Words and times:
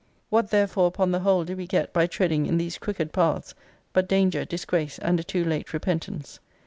What 0.31 0.49
therefore, 0.49 0.87
upon 0.87 1.11
the 1.11 1.19
whole, 1.19 1.43
do 1.45 1.55
we 1.55 1.67
get 1.67 1.93
by 1.93 2.07
treading 2.07 2.47
in 2.47 2.57
these 2.57 2.79
crooked 2.79 3.13
paths, 3.13 3.53
but 3.93 4.09
danger, 4.09 4.43
disgrace, 4.43 4.97
and 4.97 5.19
a 5.19 5.23
too 5.23 5.45
late 5.45 5.73
repentance? 5.73 6.39